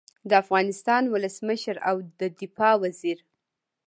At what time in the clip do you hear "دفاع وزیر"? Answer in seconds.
2.41-3.17